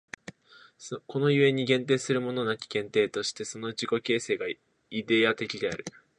[1.05, 4.57] この故に限定するものなき限定として、その自己形成がイ
[4.89, 5.85] デヤ的である。